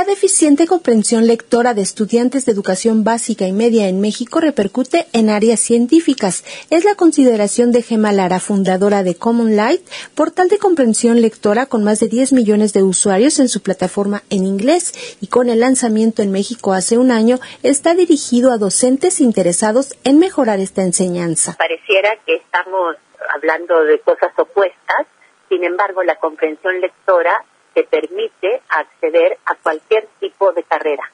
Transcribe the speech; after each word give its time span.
La 0.00 0.06
deficiente 0.06 0.66
comprensión 0.66 1.26
lectora 1.26 1.74
de 1.74 1.82
estudiantes 1.82 2.46
de 2.46 2.52
educación 2.52 3.04
básica 3.04 3.44
y 3.44 3.52
media 3.52 3.86
en 3.86 4.00
México 4.00 4.40
repercute 4.40 5.04
en 5.12 5.28
áreas 5.28 5.60
científicas. 5.60 6.42
Es 6.70 6.86
la 6.86 6.94
consideración 6.94 7.70
de 7.70 7.82
Gemma 7.82 8.10
Lara, 8.10 8.40
fundadora 8.40 9.02
de 9.02 9.14
Common 9.14 9.56
Light, 9.56 9.82
portal 10.14 10.48
de 10.48 10.56
comprensión 10.56 11.20
lectora 11.20 11.66
con 11.66 11.84
más 11.84 12.00
de 12.00 12.08
10 12.08 12.32
millones 12.32 12.72
de 12.72 12.82
usuarios 12.82 13.38
en 13.40 13.50
su 13.50 13.62
plataforma 13.62 14.22
en 14.30 14.46
inglés 14.46 15.18
y 15.20 15.26
con 15.26 15.50
el 15.50 15.60
lanzamiento 15.60 16.22
en 16.22 16.32
México 16.32 16.72
hace 16.72 16.96
un 16.96 17.10
año 17.10 17.38
está 17.62 17.94
dirigido 17.94 18.52
a 18.52 18.56
docentes 18.56 19.20
interesados 19.20 19.98
en 20.04 20.18
mejorar 20.18 20.60
esta 20.60 20.80
enseñanza. 20.80 21.56
Pareciera 21.58 22.16
que 22.24 22.36
estamos 22.36 22.96
hablando 23.34 23.84
de 23.84 23.98
cosas 23.98 24.32
opuestas, 24.38 25.06
sin 25.50 25.62
embargo 25.62 26.02
la 26.02 26.16
comprensión 26.16 26.80
lectora 26.80 27.44
te 27.74 27.84
permite 27.84 28.62
acceder 28.68 29.38
a 29.46 29.54
cualquier 29.56 30.06
tipo 30.18 30.52
de 30.52 30.62
carrera. 30.64 31.04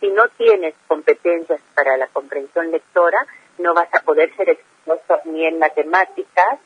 Si 0.00 0.08
no 0.08 0.28
tienes 0.36 0.74
competencias 0.86 1.60
para 1.74 1.96
la 1.96 2.06
comprensión 2.08 2.70
lectora, 2.70 3.26
no 3.58 3.74
vas 3.74 3.92
a 3.94 4.00
poder 4.00 4.34
ser 4.36 4.50
exitoso 4.50 5.20
ni 5.24 5.35
en 5.46 5.58
matemáticas, 5.58 6.58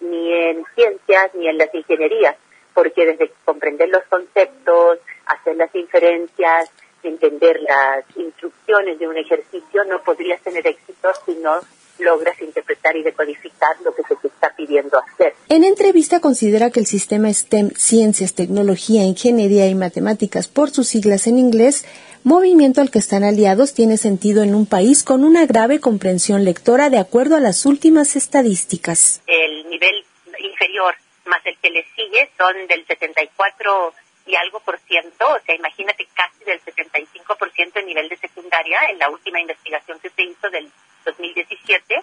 ni 0.00 0.32
en 0.32 0.64
ciencias, 0.74 1.34
ni 1.34 1.48
en 1.48 1.58
las 1.58 1.74
ingenierías, 1.74 2.36
porque 2.74 3.06
desde 3.06 3.32
comprender 3.44 3.88
los 3.88 4.04
conceptos, 4.04 4.98
hacer 5.26 5.56
las 5.56 5.74
inferencias, 5.74 6.70
entender 7.02 7.60
las 7.62 8.04
instrucciones 8.16 8.98
de 8.98 9.08
un 9.08 9.16
ejercicio, 9.16 9.84
no 9.84 10.02
podrías 10.02 10.40
tener 10.42 10.66
éxito 10.66 11.08
si 11.24 11.34
no 11.36 11.60
logras 11.98 12.40
interpretar 12.42 12.94
y 12.96 13.02
decodificar 13.02 13.76
lo 13.82 13.94
que 13.94 14.02
se 14.02 14.16
te 14.16 14.28
está 14.28 14.54
pidiendo 14.54 14.98
hacer. 14.98 15.34
En 15.48 15.64
entrevista 15.64 16.20
considera 16.20 16.70
que 16.70 16.80
el 16.80 16.86
sistema 16.86 17.32
STEM, 17.32 17.70
Ciencias, 17.70 18.34
Tecnología, 18.34 19.02
Ingeniería 19.04 19.66
y 19.68 19.74
Matemáticas, 19.74 20.48
por 20.48 20.70
sus 20.70 20.88
siglas 20.88 21.26
en 21.26 21.38
inglés, 21.38 21.86
movimiento 22.26 22.80
al 22.80 22.90
que 22.90 22.98
están 22.98 23.22
aliados, 23.22 23.72
tiene 23.72 23.96
sentido 23.96 24.42
en 24.42 24.56
un 24.56 24.66
país 24.66 25.04
con 25.04 25.22
una 25.22 25.46
grave 25.46 25.78
comprensión 25.78 26.44
lectora 26.44 26.90
de 26.90 26.98
acuerdo 26.98 27.36
a 27.36 27.40
las 27.40 27.64
últimas 27.66 28.16
estadísticas. 28.16 29.22
El 29.28 29.70
nivel 29.70 30.04
inferior 30.40 30.92
más 31.26 31.40
el 31.46 31.56
que 31.58 31.70
le 31.70 31.86
sigue 31.94 32.28
son 32.36 32.66
del 32.66 32.84
74 32.84 33.94
y 34.26 34.34
algo 34.34 34.58
por 34.58 34.76
ciento, 34.80 35.24
o 35.24 35.38
sea, 35.46 35.54
imagínate 35.54 36.08
casi 36.14 36.44
del 36.44 36.60
75 36.62 37.36
por 37.36 37.52
ciento 37.52 37.78
en 37.78 37.86
nivel 37.86 38.08
de 38.08 38.16
secundaria 38.16 38.78
en 38.90 38.98
la 38.98 39.08
última 39.08 39.40
investigación 39.40 40.00
que 40.00 40.10
se 40.10 40.22
hizo 40.22 40.50
del 40.50 40.68
2017 41.04 42.02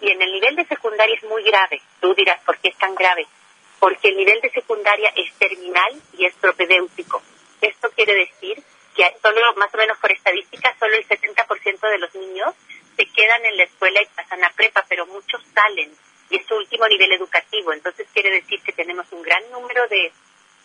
y 0.00 0.10
en 0.10 0.22
el 0.22 0.32
nivel 0.32 0.56
de 0.56 0.64
secundaria 0.64 1.14
es 1.14 1.24
muy 1.24 1.42
grave. 1.42 1.82
Tú 2.00 2.14
dirás, 2.14 2.40
¿por 2.46 2.56
qué 2.56 2.68
es 2.68 2.78
tan 2.78 2.94
grave? 2.94 3.26
Porque 3.78 4.08
el 4.08 4.16
nivel 4.16 4.40
de 4.40 4.50
secundaria 4.50 5.12
es 5.14 5.30
terminal 5.34 5.92
y 6.16 6.24
es 6.24 6.34
propedéutico. 6.36 7.20
Esto 7.60 7.90
quiere 7.94 8.14
decir 8.14 8.64
que 8.98 9.16
solo, 9.22 9.40
más 9.54 9.72
o 9.72 9.78
menos 9.78 9.96
por 9.98 10.10
estadística, 10.10 10.74
solo 10.76 10.96
el 10.96 11.06
70% 11.06 11.88
de 11.88 11.98
los 11.98 12.12
niños 12.16 12.52
se 12.96 13.06
quedan 13.06 13.44
en 13.44 13.56
la 13.56 13.62
escuela 13.62 14.02
y 14.02 14.06
pasan 14.06 14.42
a 14.42 14.50
prepa, 14.50 14.84
pero 14.88 15.06
muchos 15.06 15.40
salen 15.54 15.92
y 16.30 16.36
es 16.36 16.46
su 16.46 16.56
último 16.56 16.88
nivel 16.88 17.12
educativo. 17.12 17.72
Entonces 17.72 18.08
quiere 18.12 18.30
decir 18.30 18.60
que 18.60 18.72
tenemos 18.72 19.06
un 19.12 19.22
gran 19.22 19.48
número 19.52 19.86
de 19.86 20.12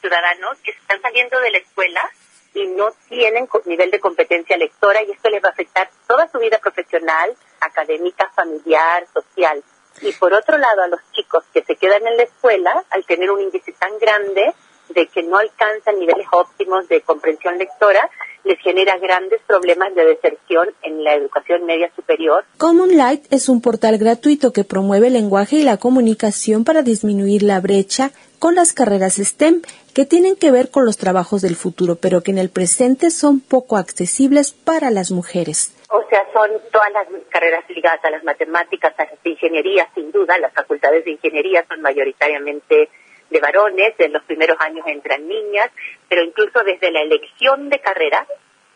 ciudadanos 0.02 0.58
que 0.64 0.72
están 0.72 1.00
saliendo 1.04 1.40
de 1.42 1.52
la 1.52 1.60
escuela 1.60 2.10
y 2.56 2.66
no 2.66 2.92
tienen 3.08 3.48
nivel 3.66 3.92
de 3.92 4.00
competencia 4.00 4.58
lectora 4.58 5.04
y 5.04 5.12
esto 5.12 5.30
les 5.30 5.44
va 5.44 5.50
a 5.50 5.52
afectar 5.52 5.92
toda 6.08 6.28
su 6.28 6.40
vida 6.40 6.58
profesional, 6.58 7.38
académica, 7.62 8.32
familiar, 8.36 9.06
social. 9.14 9.64
Y 10.02 10.12
por 10.14 10.34
otro 10.34 10.58
lado, 10.58 10.82
a 10.82 10.88
los 10.88 11.00
chicos 11.12 11.44
que 11.54 11.64
se 11.64 11.76
quedan 11.76 12.08
en 12.08 12.18
la 12.18 12.24
escuela, 12.24 12.84
al 12.90 13.06
tener 13.06 13.30
un 13.30 13.42
índice 13.42 13.74
tan 13.74 14.00
grande 14.00 14.56
de 14.90 15.08
que 15.08 15.24
no 15.24 15.38
alcanzan 15.38 16.00
niveles 16.00 16.28
óptimos 16.32 16.88
de 16.88 17.02
comprensión 17.02 17.58
lectora, 17.58 18.10
les 18.44 18.60
genera 18.60 18.98
grandes 18.98 19.42
problemas 19.48 19.96
de 19.96 20.06
deserción 20.06 20.70
en 20.82 21.04
la 21.04 21.16
educación 21.16 21.66
media 21.66 21.90
superior. 21.96 22.44
Common 22.58 22.98
Light 22.98 23.26
es 23.32 23.48
un 23.48 23.62
portal 23.62 23.98
gratuito 23.98 24.52
que 24.52 24.64
promueve 24.64 25.08
el 25.08 25.14
lenguaje 25.14 25.58
y 25.58 25.64
la 25.64 25.78
comunicación 25.78 26.66
para 26.66 26.82
disminuir 26.82 27.44
la 27.44 27.62
brecha 27.62 28.12
con 28.40 28.56
las 28.56 28.74
carreras 28.74 29.16
STEM 29.16 29.62
que 29.94 30.06
tienen 30.06 30.36
que 30.36 30.52
ver 30.52 30.70
con 30.70 30.86
los 30.86 30.98
trabajos 30.98 31.42
del 31.42 31.56
futuro, 31.56 31.96
pero 31.96 32.22
que 32.22 32.32
en 32.32 32.38
el 32.38 32.50
presente 32.50 33.10
son 33.10 33.40
poco 33.40 33.78
accesibles 33.78 34.52
para 34.52 34.90
las 34.90 35.12
mujeres. 35.12 35.74
O 35.90 36.04
sea, 36.10 36.26
son 36.34 36.50
todas 36.72 36.92
las 36.92 37.08
carreras 37.30 37.64
ligadas 37.70 38.04
a 38.04 38.10
las 38.10 38.24
matemáticas, 38.24 38.94
a 38.98 39.06
las 39.06 39.14
ingenierías, 39.24 39.88
sin 39.94 40.12
duda. 40.12 40.38
Las 40.40 40.52
facultades 40.52 41.06
de 41.06 41.12
ingeniería 41.12 41.64
son 41.70 41.82
mayoritariamente 41.82 42.90
de 43.30 43.40
varones, 43.40 43.94
en 43.98 44.14
los 44.14 44.24
primeros 44.24 44.58
años 44.60 44.86
entran 44.88 45.28
niñas, 45.28 45.72
pero 46.08 46.24
incluso 46.24 46.64
desde 46.64 46.92
la 46.92 47.02
elección 47.02 47.70
de 47.70 47.80
carrera 47.80 48.28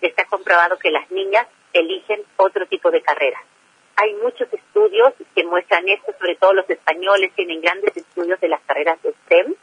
está 0.02 0.26
comprobado 0.26 0.78
que 0.78 0.92
las 0.92 1.10
niñas 1.12 1.48
eligen 1.74 2.24
otro 2.38 2.66
tipo 2.68 2.92
de 2.92 3.02
carrera. 3.02 3.40
Hay 3.96 4.14
muchos 4.16 4.52
estudios 4.54 5.14
que 5.36 5.44
muestran 5.44 5.88
esto, 5.90 6.14
sobre 6.20 6.36
todo 6.36 6.54
los 6.54 6.70
españoles 6.70 7.34
tienen 7.36 7.62
grandes 7.62 7.98
estudios 7.98 8.40
de 8.40 8.48
las 8.48 8.62
carreras 8.62 9.02
de 9.02 9.12
STEM, 9.12 9.56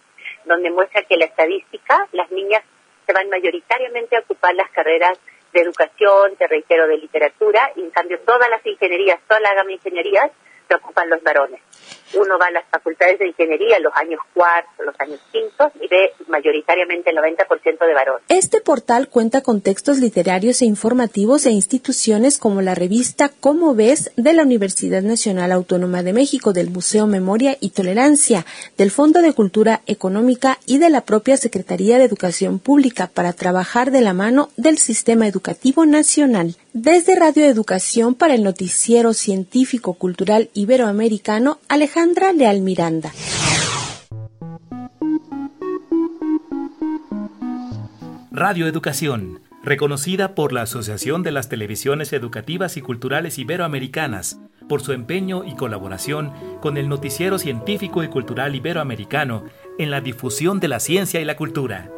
donde 0.44 0.70
muestra 0.70 1.02
que 1.02 1.16
la 1.16 1.26
estadística, 1.26 2.08
las 2.12 2.30
niñas 2.30 2.62
se 3.06 3.12
van 3.12 3.28
mayoritariamente 3.28 4.16
a 4.16 4.20
ocupar 4.20 4.54
las 4.54 4.70
carreras 4.70 5.18
de 5.52 5.60
educación, 5.60 6.34
te 6.36 6.48
reitero, 6.48 6.88
de 6.88 6.96
literatura, 6.96 7.70
y 7.76 7.82
en 7.82 7.90
cambio 7.90 8.18
todas 8.20 8.50
las 8.50 8.64
ingenierías, 8.66 9.20
toda 9.28 9.40
la 9.40 9.54
gama 9.54 9.68
de 9.68 9.74
ingenierías, 9.74 10.30
se 10.68 10.74
ocupan 10.74 11.10
los 11.10 11.22
varones 11.22 11.60
uno 12.16 12.38
va 12.38 12.46
a 12.46 12.50
las 12.50 12.64
facultades 12.70 13.18
de 13.18 13.28
ingeniería 13.28 13.76
en 13.76 13.82
los 13.82 13.92
años 13.94 14.20
cuartos, 14.32 14.84
los 14.84 14.94
años 14.98 15.20
quintos 15.32 15.72
y 15.80 15.88
ve 15.88 16.12
mayoritariamente 16.28 17.10
el 17.10 17.16
90% 17.16 17.86
de 17.86 17.94
varones. 17.94 18.22
Este 18.28 18.60
portal 18.60 19.08
cuenta 19.08 19.42
con 19.42 19.60
textos 19.60 19.98
literarios 19.98 20.62
e 20.62 20.66
informativos 20.66 21.46
e 21.46 21.50
instituciones 21.50 22.38
como 22.38 22.62
la 22.62 22.74
revista 22.74 23.30
Cómo 23.40 23.74
ves 23.74 24.12
de 24.16 24.32
la 24.32 24.42
Universidad 24.42 25.02
Nacional 25.02 25.52
Autónoma 25.52 26.02
de 26.02 26.12
México, 26.12 26.52
del 26.52 26.70
Museo 26.70 27.06
Memoria 27.06 27.56
y 27.60 27.70
Tolerancia, 27.70 28.44
del 28.76 28.90
Fondo 28.90 29.20
de 29.20 29.32
Cultura 29.32 29.82
Económica 29.86 30.58
y 30.66 30.78
de 30.78 30.90
la 30.90 31.02
propia 31.02 31.36
Secretaría 31.36 31.98
de 31.98 32.04
Educación 32.04 32.58
Pública 32.58 33.10
para 33.12 33.32
trabajar 33.32 33.90
de 33.90 34.00
la 34.00 34.12
mano 34.12 34.50
del 34.56 34.78
Sistema 34.78 35.26
Educativo 35.26 35.86
Nacional. 35.86 36.56
Desde 36.74 37.14
Radio 37.14 37.44
Educación 37.44 38.16
para 38.16 38.34
el 38.34 38.42
Noticiero 38.42 39.12
Científico 39.12 39.94
Cultural 39.94 40.50
Iberoamericano, 40.54 41.60
Alejandra 41.68 42.32
Leal 42.32 42.62
Miranda. 42.62 43.12
Radio 48.32 48.66
Educación, 48.66 49.38
reconocida 49.62 50.34
por 50.34 50.52
la 50.52 50.62
Asociación 50.62 51.22
de 51.22 51.30
las 51.30 51.48
Televisiones 51.48 52.12
Educativas 52.12 52.76
y 52.76 52.80
Culturales 52.80 53.38
Iberoamericanas 53.38 54.40
por 54.68 54.82
su 54.82 54.90
empeño 54.90 55.44
y 55.44 55.54
colaboración 55.54 56.32
con 56.60 56.76
el 56.76 56.88
Noticiero 56.88 57.38
Científico 57.38 58.02
y 58.02 58.08
Cultural 58.08 58.52
Iberoamericano 58.56 59.44
en 59.78 59.92
la 59.92 60.00
difusión 60.00 60.58
de 60.58 60.66
la 60.66 60.80
ciencia 60.80 61.20
y 61.20 61.24
la 61.24 61.36
cultura. 61.36 61.92